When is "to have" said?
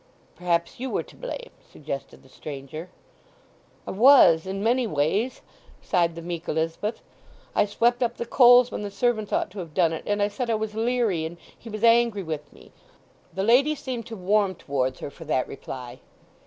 9.51-9.75